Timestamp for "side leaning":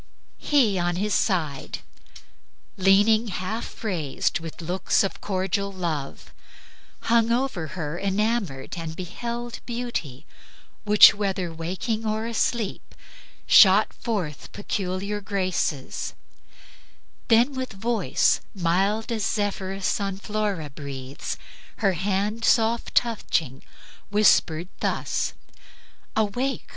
1.13-3.27